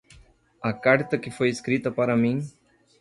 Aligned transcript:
A 0.69 0.73
carta 0.73 1.15
que 1.23 1.29
foi 1.37 1.49
escrita 1.51 1.91
para 1.91 2.17
mim 2.17 2.39